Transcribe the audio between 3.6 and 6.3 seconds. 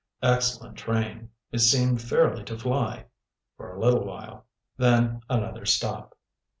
a little while. Then another stop.